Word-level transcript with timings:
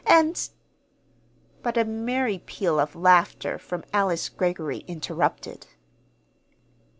And" 0.07 0.49
But 1.61 1.77
a 1.77 1.85
merry 1.85 2.39
peal 2.39 2.79
of 2.79 2.95
laughter 2.95 3.59
from 3.59 3.83
Alice 3.93 4.29
Greggory 4.29 4.79
interrupted. 4.87 5.67